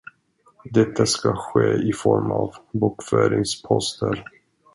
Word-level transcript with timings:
Detta 0.73 1.05
ska 1.05 1.35
ske 1.35 1.73
i 1.89 1.93
form 1.93 2.31
av 2.31 2.55
bokföringsposter. 2.71 4.23